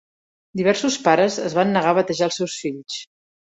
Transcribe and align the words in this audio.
Diversos 0.61 0.97
pares 1.09 1.37
es 1.49 1.57
van 1.59 1.71
negar 1.77 1.93
a 1.93 1.99
batejar 2.01 2.29
els 2.33 2.43
seus 2.43 2.59
fills. 2.65 3.01